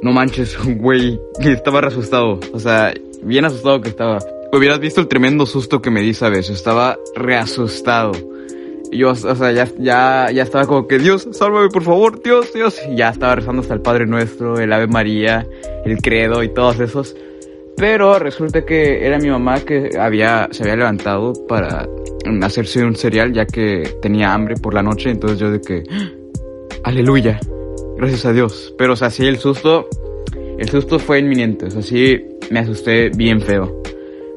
no 0.00 0.10
manches, 0.12 0.56
güey, 0.78 1.20
estaba 1.38 1.80
asustado, 1.80 2.40
o 2.54 2.58
sea, 2.58 2.94
bien 3.22 3.44
asustado 3.44 3.82
que 3.82 3.90
estaba. 3.90 4.20
Hubieras 4.54 4.80
visto 4.80 5.02
el 5.02 5.08
tremendo 5.08 5.44
susto 5.44 5.82
que 5.82 5.90
me 5.90 6.00
di, 6.00 6.14
¿sabes? 6.14 6.48
Estaba 6.48 6.98
reasustado 7.14 8.12
yo, 8.92 9.10
o 9.10 9.14
sea, 9.14 9.52
ya, 9.52 9.68
ya, 9.78 10.30
ya 10.32 10.42
estaba 10.42 10.66
como 10.66 10.86
que, 10.86 10.98
Dios, 10.98 11.28
sálvame 11.32 11.68
por 11.68 11.82
favor, 11.82 12.22
Dios, 12.22 12.52
Dios. 12.52 12.80
Y 12.90 12.96
ya 12.96 13.10
estaba 13.10 13.36
rezando 13.36 13.62
hasta 13.62 13.74
el 13.74 13.80
Padre 13.80 14.06
Nuestro, 14.06 14.58
el 14.58 14.72
Ave 14.72 14.86
María, 14.86 15.46
el 15.84 15.98
Credo 15.98 16.42
y 16.42 16.48
todos 16.48 16.80
esos. 16.80 17.16
Pero 17.76 18.18
resulta 18.18 18.64
que 18.64 19.04
era 19.04 19.18
mi 19.18 19.28
mamá 19.28 19.60
que 19.60 19.90
había, 19.98 20.48
se 20.50 20.62
había 20.62 20.76
levantado 20.76 21.32
para 21.48 21.88
hacerse 22.42 22.84
un 22.84 22.94
cereal 22.94 23.32
ya 23.32 23.46
que 23.46 23.82
tenía 24.00 24.32
hambre 24.32 24.54
por 24.56 24.74
la 24.74 24.82
noche. 24.82 25.10
Entonces 25.10 25.38
yo 25.38 25.50
de 25.50 25.60
que, 25.60 25.82
¡Ah! 25.90 26.10
aleluya, 26.84 27.40
gracias 27.96 28.26
a 28.26 28.32
Dios. 28.32 28.74
Pero 28.78 28.92
o 28.92 28.96
sea, 28.96 29.10
sí, 29.10 29.26
el 29.26 29.38
susto, 29.38 29.88
el 30.58 30.68
susto 30.68 30.98
fue 30.98 31.18
inminente. 31.18 31.66
O 31.66 31.70
sea, 31.70 31.82
sí, 31.82 32.20
me 32.50 32.60
asusté 32.60 33.10
bien 33.10 33.40
feo. 33.40 33.81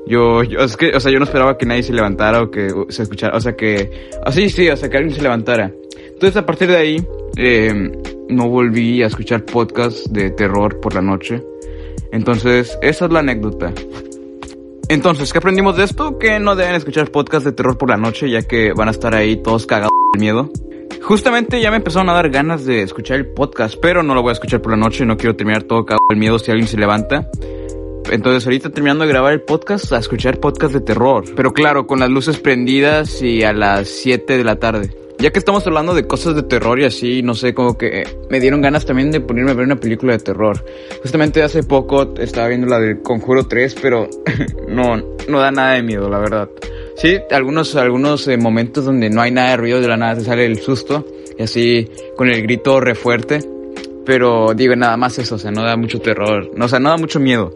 Yo, 0.07 0.43
yo, 0.43 0.59
es 0.59 0.77
que, 0.77 0.95
o 0.95 0.99
sea, 0.99 1.11
yo 1.11 1.19
no 1.19 1.25
esperaba 1.25 1.57
que 1.57 1.65
nadie 1.65 1.83
se 1.83 1.93
levantara 1.93 2.41
o 2.43 2.51
que 2.51 2.69
se 2.89 3.03
escuchara, 3.03 3.35
o 3.35 3.41
sea, 3.41 3.55
que, 3.55 4.09
así 4.23 4.49
sí, 4.49 4.69
o 4.69 4.77
sea, 4.77 4.89
que 4.89 4.97
alguien 4.97 5.15
se 5.15 5.21
levantara. 5.21 5.73
Entonces, 6.13 6.37
a 6.37 6.45
partir 6.45 6.69
de 6.69 6.77
ahí, 6.77 7.07
eh, 7.37 7.91
no 8.29 8.49
volví 8.49 9.03
a 9.03 9.07
escuchar 9.07 9.43
podcasts 9.45 10.11
de 10.11 10.29
terror 10.29 10.79
por 10.79 10.93
la 10.93 11.01
noche. 11.01 11.43
Entonces, 12.11 12.77
esa 12.81 13.05
es 13.05 13.11
la 13.11 13.19
anécdota. 13.19 13.73
Entonces, 14.87 15.33
¿qué 15.33 15.39
aprendimos 15.39 15.75
de 15.77 15.83
esto? 15.83 16.19
Que 16.19 16.39
no 16.39 16.55
deben 16.55 16.75
escuchar 16.75 17.09
podcasts 17.09 17.45
de 17.45 17.51
terror 17.51 17.77
por 17.77 17.89
la 17.89 17.97
noche, 17.97 18.29
ya 18.29 18.43
que 18.43 18.71
van 18.73 18.87
a 18.87 18.91
estar 18.91 19.15
ahí 19.15 19.37
todos 19.37 19.65
cagados 19.65 19.91
de 20.13 20.19
miedo. 20.19 20.51
Justamente 21.01 21.59
ya 21.61 21.71
me 21.71 21.77
empezaron 21.77 22.09
a 22.09 22.13
dar 22.13 22.29
ganas 22.29 22.65
de 22.65 22.81
escuchar 22.81 23.17
el 23.17 23.27
podcast, 23.27 23.75
pero 23.81 24.03
no 24.03 24.13
lo 24.13 24.21
voy 24.21 24.29
a 24.29 24.33
escuchar 24.33 24.61
por 24.61 24.71
la 24.71 24.77
noche, 24.77 25.05
no 25.05 25.17
quiero 25.17 25.35
terminar 25.35 25.63
todo 25.63 25.85
cagado 25.85 26.05
del 26.09 26.19
miedo 26.19 26.39
si 26.39 26.51
alguien 26.51 26.67
se 26.67 26.77
levanta. 26.77 27.29
Entonces 28.11 28.45
ahorita 28.45 28.69
terminando 28.69 29.03
de 29.03 29.09
grabar 29.09 29.33
el 29.33 29.41
podcast, 29.41 29.91
a 29.93 29.97
escuchar 29.97 30.39
podcast 30.39 30.73
de 30.73 30.81
terror. 30.81 31.25
Pero 31.35 31.53
claro, 31.53 31.87
con 31.87 31.99
las 31.99 32.09
luces 32.09 32.39
prendidas 32.39 33.21
y 33.21 33.43
a 33.43 33.53
las 33.53 33.89
7 33.89 34.37
de 34.37 34.43
la 34.43 34.57
tarde. 34.57 34.95
Ya 35.17 35.31
que 35.31 35.39
estamos 35.39 35.65
hablando 35.65 35.93
de 35.93 36.05
cosas 36.07 36.35
de 36.35 36.43
terror 36.43 36.79
y 36.79 36.83
así, 36.83 37.23
no 37.23 37.35
sé, 37.35 37.53
como 37.53 37.77
que 37.77 38.03
me 38.29 38.41
dieron 38.41 38.61
ganas 38.61 38.85
también 38.85 39.11
de 39.11 39.21
ponerme 39.21 39.51
a 39.51 39.53
ver 39.53 39.65
una 39.65 39.77
película 39.77 40.13
de 40.13 40.19
terror. 40.19 40.63
Justamente 41.01 41.41
hace 41.41 41.63
poco 41.63 42.15
estaba 42.17 42.49
viendo 42.49 42.67
la 42.67 42.79
del 42.79 43.01
Conjuro 43.01 43.47
3, 43.47 43.75
pero 43.81 44.09
no, 44.67 44.97
no 45.29 45.39
da 45.39 45.51
nada 45.51 45.73
de 45.73 45.83
miedo, 45.83 46.09
la 46.09 46.19
verdad. 46.19 46.49
Sí, 46.97 47.17
algunos, 47.31 47.75
algunos 47.75 48.27
eh, 48.27 48.37
momentos 48.37 48.85
donde 48.85 49.09
no 49.09 49.21
hay 49.21 49.31
nada 49.31 49.51
de 49.51 49.57
ruido, 49.57 49.81
de 49.81 49.87
la 49.87 49.97
nada 49.97 50.15
te 50.15 50.21
sale 50.25 50.45
el 50.45 50.59
susto, 50.59 51.05
y 51.37 51.43
así 51.43 51.89
con 52.17 52.29
el 52.29 52.41
grito 52.41 52.79
re 52.81 52.93
fuerte. 52.93 53.39
Pero 54.05 54.53
digo, 54.53 54.75
nada 54.75 54.97
más 54.97 55.17
eso, 55.17 55.35
o 55.35 55.39
sea, 55.39 55.49
no 55.49 55.63
da 55.63 55.77
mucho 55.77 55.99
terror, 55.99 56.51
no, 56.55 56.65
o 56.65 56.67
sea, 56.67 56.79
no 56.79 56.89
da 56.89 56.97
mucho 56.97 57.19
miedo. 57.19 57.55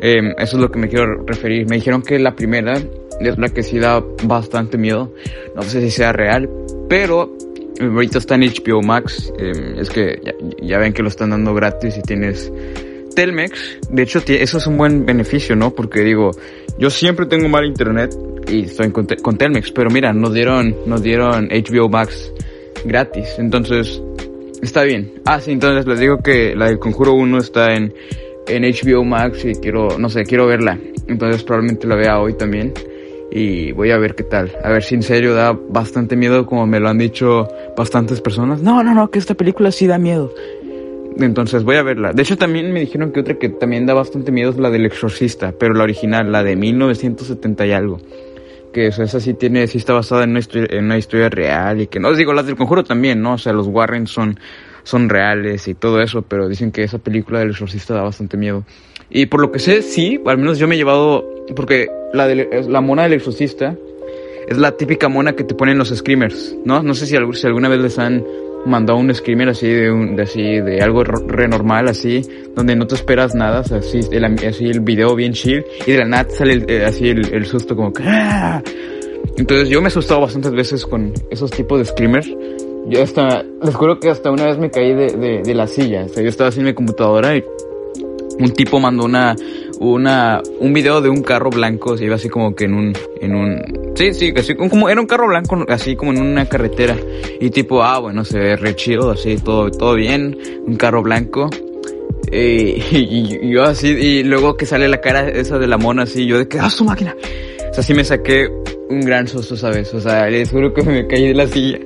Eh, 0.00 0.34
eso 0.38 0.56
es 0.56 0.62
lo 0.62 0.70
que 0.70 0.78
me 0.78 0.88
quiero 0.88 1.24
referir. 1.24 1.68
Me 1.68 1.76
dijeron 1.76 2.02
que 2.02 2.18
la 2.18 2.34
primera 2.34 2.74
es 3.20 3.38
la 3.38 3.48
que 3.48 3.62
sí 3.62 3.78
da 3.78 4.02
bastante 4.24 4.78
miedo. 4.78 5.12
No 5.54 5.62
sé 5.62 5.80
si 5.80 5.90
sea 5.90 6.12
real, 6.12 6.48
pero 6.88 7.36
ahorita 7.80 8.18
está 8.18 8.34
en 8.34 8.42
HBO 8.42 8.82
Max. 8.82 9.32
Eh, 9.38 9.76
es 9.78 9.90
que 9.90 10.20
ya, 10.62 10.78
ven 10.78 10.92
que 10.92 11.02
lo 11.02 11.08
están 11.08 11.30
dando 11.30 11.54
gratis 11.54 11.96
y 11.98 12.02
tienes 12.02 12.52
Telmex. 13.14 13.78
De 13.90 14.02
hecho, 14.02 14.22
eso 14.26 14.58
es 14.58 14.66
un 14.66 14.76
buen 14.76 15.04
beneficio, 15.04 15.56
¿no? 15.56 15.70
Porque 15.70 16.00
digo, 16.00 16.30
yo 16.78 16.90
siempre 16.90 17.26
tengo 17.26 17.48
mal 17.48 17.64
internet 17.66 18.14
y 18.48 18.62
estoy 18.64 18.90
con, 18.90 19.06
con 19.06 19.36
Telmex, 19.36 19.70
pero 19.72 19.90
mira, 19.90 20.12
nos 20.12 20.32
dieron, 20.32 20.76
nos 20.86 21.02
dieron 21.02 21.48
HBO 21.48 21.88
Max 21.88 22.32
gratis. 22.84 23.34
Entonces, 23.38 24.00
está 24.62 24.82
bien. 24.82 25.12
Ah, 25.24 25.40
sí, 25.40 25.52
entonces 25.52 25.86
les 25.86 26.00
digo 26.00 26.18
que 26.18 26.54
la 26.54 26.66
del 26.66 26.78
Conjuro 26.78 27.12
1 27.14 27.38
está 27.38 27.74
en, 27.74 27.92
en 28.50 28.64
HBO 28.64 29.04
Max 29.04 29.44
y 29.44 29.54
quiero, 29.54 29.98
no 29.98 30.08
sé, 30.08 30.24
quiero 30.24 30.46
verla. 30.46 30.78
Entonces 31.06 31.42
probablemente 31.42 31.86
la 31.86 31.96
vea 31.96 32.20
hoy 32.20 32.34
también 32.34 32.72
y 33.30 33.72
voy 33.72 33.90
a 33.90 33.98
ver 33.98 34.14
qué 34.14 34.24
tal. 34.24 34.52
A 34.62 34.70
ver 34.70 34.82
si 34.82 34.94
en 34.94 35.02
serio 35.02 35.34
da 35.34 35.52
bastante 35.52 36.16
miedo 36.16 36.46
como 36.46 36.66
me 36.66 36.80
lo 36.80 36.88
han 36.88 36.98
dicho 36.98 37.48
bastantes 37.76 38.20
personas. 38.20 38.62
No, 38.62 38.82
no, 38.82 38.94
no, 38.94 39.10
que 39.10 39.18
esta 39.18 39.34
película 39.34 39.70
sí 39.70 39.86
da 39.86 39.98
miedo. 39.98 40.32
Entonces 41.18 41.64
voy 41.64 41.76
a 41.76 41.82
verla. 41.82 42.12
De 42.12 42.22
hecho 42.22 42.36
también 42.36 42.72
me 42.72 42.80
dijeron 42.80 43.12
que 43.12 43.20
otra 43.20 43.34
que 43.34 43.48
también 43.48 43.86
da 43.86 43.94
bastante 43.94 44.32
miedo 44.32 44.50
es 44.50 44.58
la 44.58 44.70
del 44.70 44.86
exorcista, 44.86 45.52
pero 45.52 45.74
la 45.74 45.84
original, 45.84 46.30
la 46.30 46.42
de 46.42 46.56
1970 46.56 47.66
y 47.66 47.72
algo. 47.72 47.98
Que 48.72 48.86
esa 48.86 49.20
sí 49.20 49.34
tiene, 49.34 49.66
sí 49.66 49.78
está 49.78 49.92
basada 49.92 50.24
en 50.24 50.30
una, 50.30 50.38
historia, 50.38 50.68
en 50.70 50.84
una 50.84 50.96
historia 50.96 51.28
real 51.28 51.80
y 51.80 51.86
que 51.88 51.98
no, 51.98 52.08
os 52.08 52.16
digo, 52.16 52.32
las 52.32 52.46
del 52.46 52.56
conjuro 52.56 52.84
también, 52.84 53.20
¿no? 53.20 53.34
O 53.34 53.38
sea, 53.38 53.52
los 53.52 53.66
Warren 53.66 54.06
son, 54.06 54.38
son 54.82 55.08
reales 55.08 55.68
y 55.68 55.74
todo 55.74 56.00
eso, 56.00 56.22
pero 56.22 56.48
dicen 56.48 56.72
que 56.72 56.82
esa 56.82 56.98
película 56.98 57.40
del 57.40 57.50
exorcista 57.50 57.94
da 57.94 58.02
bastante 58.02 58.36
miedo. 58.36 58.64
Y 59.10 59.26
por 59.26 59.40
lo 59.40 59.50
que 59.50 59.58
sé, 59.58 59.82
sí, 59.82 60.20
al 60.24 60.38
menos 60.38 60.58
yo 60.58 60.68
me 60.68 60.76
he 60.76 60.78
llevado, 60.78 61.24
porque 61.56 61.88
la, 62.12 62.26
de, 62.26 62.64
la 62.68 62.80
mona 62.80 63.04
del 63.04 63.14
exorcista 63.14 63.76
es 64.48 64.56
la 64.58 64.76
típica 64.76 65.08
mona 65.08 65.34
que 65.34 65.44
te 65.44 65.54
ponen 65.54 65.78
los 65.78 65.88
screamers, 65.88 66.56
¿no? 66.64 66.82
No 66.82 66.94
sé 66.94 67.06
si, 67.06 67.16
si 67.34 67.46
alguna 67.46 67.68
vez 67.68 67.80
les 67.80 67.98
han 67.98 68.24
mandado 68.66 68.98
un 68.98 69.12
screamer 69.14 69.48
así 69.48 69.68
de, 69.68 69.90
un, 69.90 70.16
de 70.16 70.22
así 70.22 70.42
de 70.42 70.80
algo 70.82 71.02
re 71.04 71.48
normal 71.48 71.88
así 71.88 72.22
donde 72.54 72.76
no 72.76 72.86
te 72.86 72.94
esperas 72.94 73.34
nada 73.34 73.60
o 73.60 73.64
sea, 73.64 73.78
así 73.78 74.00
el, 74.12 74.24
así 74.24 74.66
el 74.66 74.80
video 74.80 75.14
bien 75.14 75.32
chill 75.32 75.64
y 75.86 75.92
de 75.92 75.98
la 75.98 76.04
nada 76.04 76.28
sale 76.30 76.52
el, 76.52 76.70
eh, 76.70 76.84
así 76.84 77.08
el, 77.08 77.32
el, 77.32 77.46
susto 77.46 77.74
como 77.74 77.92
que 77.92 78.02
¡ah! 78.04 78.62
entonces 79.36 79.68
yo 79.68 79.80
me 79.80 79.86
he 79.86 79.88
asustado 79.88 80.20
bastantes 80.20 80.52
veces 80.52 80.84
con 80.84 81.12
esos 81.30 81.50
tipos 81.50 81.78
de 81.78 81.86
screamers 81.86 82.30
yo 82.88 83.02
hasta 83.02 83.44
les 83.62 83.74
juro 83.74 84.00
que 84.00 84.10
hasta 84.10 84.30
una 84.30 84.46
vez 84.46 84.58
me 84.58 84.70
caí 84.70 84.94
de, 84.94 85.08
de, 85.12 85.42
de 85.42 85.54
la 85.54 85.66
silla. 85.66 86.04
O 86.04 86.08
sea 86.08 86.22
yo 86.22 86.28
estaba 86.28 86.48
así 86.48 86.60
en 86.60 86.66
mi 86.66 86.74
computadora 86.74 87.36
y 87.36 87.44
un 88.38 88.50
tipo 88.52 88.80
mandó 88.80 89.04
una 89.04 89.36
una 89.80 90.42
un 90.58 90.72
video 90.72 91.00
de 91.00 91.08
un 91.08 91.22
carro 91.22 91.50
blanco. 91.50 91.96
Se 91.96 92.04
iba 92.04 92.16
así 92.16 92.28
como 92.28 92.54
que 92.54 92.64
en 92.64 92.74
un 92.74 92.92
en 93.20 93.34
un 93.34 93.94
sí 93.94 94.14
sí 94.14 94.32
así 94.36 94.54
como 94.54 94.88
era 94.88 95.00
un 95.00 95.06
carro 95.06 95.28
blanco 95.28 95.64
así 95.68 95.96
como 95.96 96.12
en 96.12 96.22
una 96.22 96.46
carretera. 96.46 96.96
Y 97.40 97.50
tipo 97.50 97.82
ah 97.82 97.98
bueno 97.98 98.24
se 98.24 98.38
ve 98.38 98.56
re 98.56 98.74
chido 98.74 99.10
así 99.10 99.36
todo 99.36 99.70
todo 99.70 99.94
bien 99.94 100.36
un 100.66 100.76
carro 100.76 101.02
blanco. 101.02 101.48
Eh, 102.32 102.80
y, 102.92 102.96
y, 102.96 103.50
yo 103.50 103.64
así 103.64 103.88
y 103.88 104.22
luego 104.22 104.56
que 104.56 104.66
sale 104.66 104.88
la 104.88 105.00
cara 105.00 105.28
esa 105.28 105.58
de 105.58 105.66
la 105.66 105.78
mona 105.78 106.04
así 106.04 106.26
yo 106.26 106.38
de 106.38 106.46
que 106.46 106.60
ah 106.60 106.70
su 106.70 106.84
máquina 106.84 107.16
o 107.70 107.74
sea 107.74 107.82
sí 107.82 107.92
me 107.92 108.04
saqué 108.04 108.46
un 108.88 109.00
gran 109.00 109.26
susto 109.26 109.56
sabes 109.56 109.92
o 109.94 110.00
sea 110.00 110.28
les 110.28 110.50
juro 110.50 110.72
que 110.72 110.82
me 110.82 111.06
caí 111.08 111.28
de 111.28 111.34
la 111.34 111.48
silla 111.48 111.78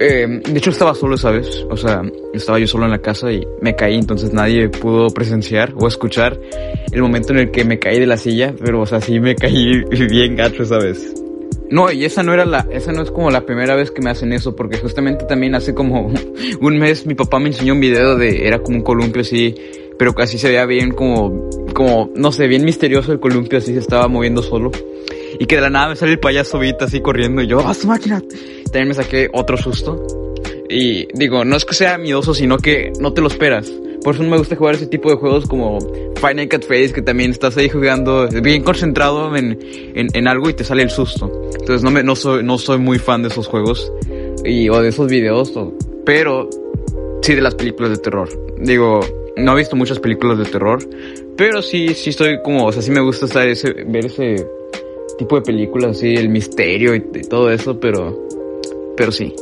eh, 0.00 0.26
de 0.26 0.58
hecho 0.58 0.70
estaba 0.70 0.94
solo, 0.94 1.18
¿sabes? 1.18 1.66
O 1.68 1.76
sea, 1.76 2.02
estaba 2.32 2.58
yo 2.58 2.66
solo 2.66 2.86
en 2.86 2.90
la 2.90 3.02
casa 3.02 3.30
y 3.30 3.46
me 3.60 3.76
caí, 3.76 3.96
entonces 3.96 4.32
nadie 4.32 4.70
pudo 4.70 5.10
presenciar 5.10 5.74
o 5.76 5.86
escuchar 5.86 6.40
el 6.90 7.02
momento 7.02 7.34
en 7.34 7.40
el 7.40 7.50
que 7.50 7.66
me 7.66 7.78
caí 7.78 8.00
de 8.00 8.06
la 8.06 8.16
silla, 8.16 8.54
pero 8.58 8.80
o 8.80 8.86
sea, 8.86 9.02
sí 9.02 9.20
me 9.20 9.36
caí 9.36 9.84
bien 10.10 10.36
gacho, 10.36 10.64
¿sabes? 10.64 11.14
No, 11.68 11.92
y 11.92 12.06
esa 12.06 12.22
no 12.22 12.32
era 12.32 12.46
la, 12.46 12.66
esa 12.72 12.92
no 12.92 13.02
es 13.02 13.10
como 13.10 13.30
la 13.30 13.44
primera 13.44 13.76
vez 13.76 13.90
que 13.90 14.00
me 14.00 14.08
hacen 14.08 14.32
eso, 14.32 14.56
porque 14.56 14.78
justamente 14.78 15.26
también 15.26 15.54
hace 15.54 15.74
como 15.74 16.10
un 16.60 16.78
mes 16.78 17.04
mi 17.06 17.14
papá 17.14 17.38
me 17.38 17.48
enseñó 17.48 17.74
un 17.74 17.80
video 17.80 18.16
de, 18.16 18.46
era 18.46 18.60
como 18.60 18.78
un 18.78 18.82
columpio 18.82 19.20
así, 19.20 19.54
pero 19.98 20.14
casi 20.14 20.38
se 20.38 20.48
veía 20.48 20.64
bien 20.64 20.92
como, 20.92 21.50
como, 21.74 22.10
no 22.16 22.32
sé, 22.32 22.46
bien 22.46 22.64
misterioso 22.64 23.12
el 23.12 23.20
columpio 23.20 23.58
así 23.58 23.74
se 23.74 23.80
estaba 23.80 24.08
moviendo 24.08 24.42
solo. 24.42 24.70
Y 25.38 25.46
que 25.46 25.56
de 25.56 25.62
la 25.62 25.70
nada 25.70 25.88
me 25.88 25.96
sale 25.96 26.12
el 26.12 26.20
payaso 26.20 26.58
Vita 26.58 26.86
así 26.86 27.00
corriendo 27.00 27.42
y 27.42 27.46
yo, 27.46 27.60
¡ah, 27.60 27.74
su 27.74 27.86
máquina! 27.86 28.22
También 28.64 28.88
me 28.88 28.94
saqué 28.94 29.28
otro 29.32 29.56
susto. 29.56 30.04
Y 30.68 31.08
digo, 31.14 31.44
no 31.44 31.56
es 31.56 31.64
que 31.64 31.74
sea 31.74 31.98
miedoso, 31.98 32.34
sino 32.34 32.58
que 32.58 32.92
no 33.00 33.12
te 33.12 33.20
lo 33.20 33.28
esperas. 33.28 33.70
Por 34.02 34.14
eso 34.14 34.22
no 34.22 34.30
me 34.30 34.38
gusta 34.38 34.56
jugar 34.56 34.76
ese 34.76 34.86
tipo 34.86 35.10
de 35.10 35.16
juegos 35.16 35.46
como 35.46 35.78
Nights 36.22 36.54
at 36.54 36.62
Face, 36.62 36.92
que 36.92 37.02
también 37.02 37.30
estás 37.30 37.56
ahí 37.56 37.68
jugando 37.68 38.28
bien 38.28 38.62
concentrado 38.62 39.36
en, 39.36 39.58
en, 39.94 40.08
en, 40.12 40.28
algo 40.28 40.48
y 40.48 40.54
te 40.54 40.64
sale 40.64 40.82
el 40.82 40.90
susto. 40.90 41.30
Entonces 41.58 41.82
no, 41.82 41.90
me, 41.90 42.02
no, 42.02 42.16
soy, 42.16 42.42
no 42.42 42.56
soy 42.56 42.78
muy 42.78 42.98
fan 42.98 43.22
de 43.22 43.28
esos 43.28 43.46
juegos 43.46 43.92
y, 44.44 44.68
o 44.68 44.80
de 44.80 44.88
esos 44.88 45.08
videos, 45.08 45.54
o, 45.56 45.74
pero 46.04 46.48
sí 47.22 47.34
de 47.34 47.42
las 47.42 47.54
películas 47.54 47.90
de 47.90 47.98
terror. 47.98 48.28
Digo, 48.58 49.00
no 49.36 49.52
he 49.52 49.56
visto 49.56 49.76
muchas 49.76 49.98
películas 49.98 50.38
de 50.38 50.44
terror, 50.44 50.78
pero 51.36 51.60
sí, 51.60 51.94
sí 51.94 52.10
estoy 52.10 52.40
como, 52.42 52.66
o 52.66 52.72
sea, 52.72 52.82
sí 52.82 52.90
me 52.90 53.00
gusta 53.00 53.26
estar 53.26 53.46
ese, 53.48 53.72
ver 53.86 54.06
ese 54.06 54.46
tipo 55.20 55.36
de 55.36 55.42
películas, 55.42 55.98
así, 55.98 56.14
el 56.14 56.30
misterio 56.30 56.94
y, 56.94 57.04
y 57.14 57.20
todo 57.28 57.50
eso, 57.50 57.78
pero, 57.78 58.26
pero 58.96 59.12
sí. 59.12 59.34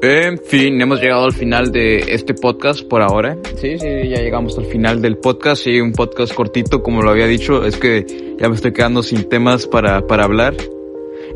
En 0.00 0.38
fin, 0.38 0.80
hemos 0.80 1.00
llegado 1.00 1.24
al 1.24 1.32
final 1.32 1.72
de 1.72 2.04
este 2.08 2.34
podcast 2.34 2.86
por 2.86 3.02
ahora. 3.02 3.36
Sí, 3.56 3.78
sí, 3.78 4.08
ya 4.08 4.20
llegamos 4.20 4.56
al 4.58 4.66
final 4.66 5.02
del 5.02 5.16
podcast. 5.16 5.64
Sí, 5.64 5.80
un 5.80 5.92
podcast 5.92 6.34
cortito, 6.34 6.82
como 6.82 7.02
lo 7.02 7.10
había 7.10 7.26
dicho. 7.26 7.64
Es 7.64 7.76
que 7.76 8.36
ya 8.38 8.48
me 8.48 8.54
estoy 8.54 8.72
quedando 8.72 9.02
sin 9.02 9.28
temas 9.28 9.66
para, 9.66 10.06
para 10.06 10.24
hablar. 10.24 10.54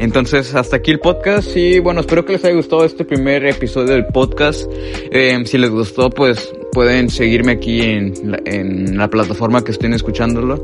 Entonces, 0.00 0.55
hasta 0.55 0.76
aquí 0.76 0.93
el 0.93 1.00
podcast 1.00 1.57
y 1.57 1.81
bueno, 1.81 2.00
espero 2.00 2.25
que 2.25 2.33
les 2.33 2.45
haya 2.45 2.55
gustado 2.55 2.85
este 2.85 3.05
primer 3.05 3.45
episodio 3.45 3.95
del 3.95 4.07
podcast. 4.07 4.71
Eh, 5.11 5.40
si 5.45 5.59
les 5.59 5.71
gustó, 5.71 6.09
pues 6.11 6.52
pueden 6.73 7.11
seguirme 7.11 7.52
aquí 7.52 7.81
en 7.81 8.12
la, 8.31 8.40
en 8.45 8.97
la 8.97 9.09
plataforma 9.11 9.64
que 9.64 9.73
estén 9.73 9.95
escuchándolo. 9.95 10.62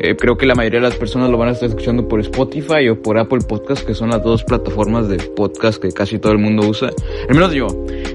Eh, 0.00 0.16
creo 0.16 0.38
que 0.38 0.46
la 0.46 0.54
mayoría 0.54 0.80
de 0.80 0.88
las 0.88 0.96
personas 0.96 1.30
lo 1.30 1.36
van 1.36 1.50
a 1.50 1.52
estar 1.52 1.68
escuchando 1.68 2.08
por 2.08 2.20
Spotify 2.20 2.88
o 2.88 3.02
por 3.02 3.18
Apple 3.18 3.40
Podcast, 3.46 3.86
que 3.86 3.94
son 3.94 4.10
las 4.10 4.22
dos 4.22 4.44
plataformas 4.44 5.08
de 5.08 5.18
podcast 5.18 5.80
que 5.80 5.92
casi 5.92 6.18
todo 6.18 6.32
el 6.32 6.38
mundo 6.38 6.66
usa. 6.66 6.90
Al 7.28 7.34
menos 7.34 7.52
yo. 7.52 7.66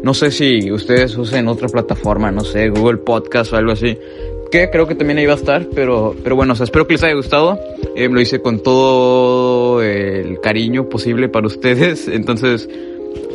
No 0.01 0.15
sé 0.15 0.31
si 0.31 0.71
ustedes 0.71 1.15
usen 1.15 1.47
otra 1.47 1.67
plataforma, 1.67 2.31
no 2.31 2.41
sé, 2.41 2.69
Google 2.69 2.97
Podcast 2.97 3.53
o 3.53 3.57
algo 3.57 3.71
así 3.71 3.97
que 4.51 4.69
creo 4.69 4.87
que 4.87 4.95
también 4.95 5.17
ahí 5.17 5.25
va 5.25 5.33
a 5.33 5.37
estar, 5.37 5.67
pero, 5.73 6.15
pero 6.23 6.35
bueno, 6.35 6.53
o 6.53 6.55
sea, 6.55 6.63
espero 6.65 6.87
que 6.87 6.93
les 6.93 7.03
haya 7.03 7.15
gustado. 7.15 7.59
Eh, 7.95 8.09
lo 8.09 8.19
hice 8.19 8.41
con 8.41 8.61
todo 8.61 9.81
el 9.81 10.39
cariño 10.41 10.89
posible 10.89 11.29
para 11.29 11.47
ustedes. 11.47 12.07
Entonces, 12.09 12.67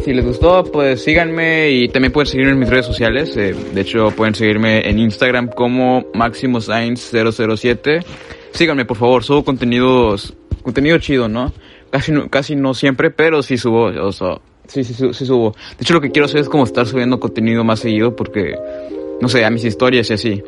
si 0.04 0.12
les 0.12 0.24
gustó, 0.24 0.64
pues 0.64 1.02
síganme 1.02 1.70
y 1.70 1.88
también 1.88 2.12
pueden 2.12 2.26
seguirme 2.26 2.52
en 2.52 2.58
mis 2.58 2.68
redes 2.68 2.86
sociales. 2.86 3.36
Eh, 3.36 3.54
de 3.74 3.80
hecho, 3.80 4.10
pueden 4.10 4.34
seguirme 4.34 4.88
en 4.88 4.98
Instagram 4.98 5.48
como 5.48 6.04
MaximoScience007. 6.12 8.04
Síganme, 8.52 8.84
por 8.84 8.96
favor, 8.96 9.22
subo 9.24 9.44
contenidos, 9.44 10.34
contenido 10.62 10.98
chido, 10.98 11.28
¿no? 11.28 11.52
Casi 11.90 12.12
no, 12.12 12.28
casi 12.28 12.56
no 12.56 12.74
siempre, 12.74 13.10
pero 13.10 13.42
sí 13.42 13.56
subo, 13.58 13.84
o 13.86 14.12
sea, 14.12 14.38
sí, 14.66 14.84
sí, 14.84 14.94
sí, 14.94 15.12
sí 15.12 15.26
subo. 15.26 15.52
De 15.52 15.82
hecho, 15.82 15.94
lo 15.94 16.00
que 16.00 16.10
quiero 16.10 16.26
hacer 16.26 16.40
es 16.40 16.48
como 16.48 16.64
estar 16.64 16.86
subiendo 16.86 17.18
contenido 17.20 17.64
más 17.64 17.80
seguido 17.80 18.14
porque, 18.14 18.54
no 19.20 19.28
sé, 19.28 19.44
a 19.44 19.50
mis 19.50 19.64
historias 19.64 20.10
y 20.10 20.14
así. 20.14 20.42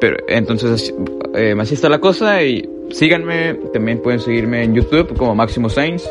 Pero 0.00 0.16
entonces 0.28 0.94
eh, 1.34 1.54
así 1.58 1.74
está 1.74 1.88
la 1.88 1.98
cosa 1.98 2.42
y 2.42 2.68
síganme, 2.90 3.54
también 3.72 4.00
pueden 4.00 4.20
seguirme 4.20 4.62
en 4.64 4.74
YouTube 4.74 5.16
como 5.16 5.34
Máximo 5.34 5.68
Sainz. 5.68 6.04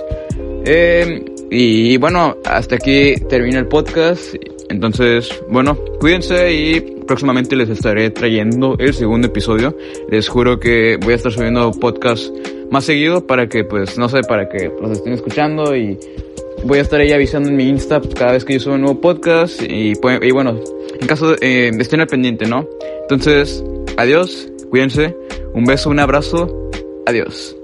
Eh, 0.66 1.24
y 1.50 1.98
bueno, 1.98 2.38
hasta 2.46 2.76
aquí 2.76 3.16
termina 3.30 3.60
el 3.60 3.68
podcast. 3.68 4.36
Entonces, 4.70 5.30
bueno, 5.50 5.78
cuídense 6.00 6.54
y 6.54 6.82
próximamente 7.06 7.56
les 7.56 7.70
estaré 7.70 8.10
trayendo 8.10 8.76
el 8.80 8.94
segundo 8.94 9.28
episodio. 9.28 9.78
Les 10.10 10.28
juro 10.28 10.60
que 10.60 10.98
voy 11.02 11.14
a 11.14 11.16
estar 11.16 11.32
subiendo 11.32 11.72
podcast 11.72 12.34
más 12.72 12.86
seguido 12.86 13.26
para 13.26 13.48
que, 13.48 13.64
pues, 13.64 13.98
no 13.98 14.10
sé, 14.10 14.22
para 14.28 14.50
que 14.50 14.72
los 14.82 14.92
estén 14.92 15.14
escuchando 15.14 15.76
y 15.76 15.98
voy 16.64 16.80
a 16.80 16.82
estar 16.82 17.00
ahí 17.00 17.12
avisando 17.12 17.50
en 17.50 17.56
mi 17.56 17.70
Insta 17.70 18.02
cada 18.18 18.34
vez 18.34 18.44
que 18.44 18.54
yo 18.54 18.60
subo 18.60 18.74
un 18.74 18.82
nuevo 18.82 19.00
podcast 19.00 19.62
y, 19.62 19.94
y 19.94 20.32
bueno, 20.32 20.60
en 21.00 21.08
caso 21.08 21.36
de, 21.36 21.38
eh, 21.42 21.72
estén 21.80 22.02
al 22.02 22.08
pendiente, 22.08 22.48
¿no? 22.48 22.68
Entonces, 23.04 23.64
adiós, 23.98 24.52
cuídense, 24.70 25.16
un 25.54 25.66
beso, 25.66 25.90
un 25.90 26.00
abrazo, 26.00 26.70
adiós. 27.06 27.56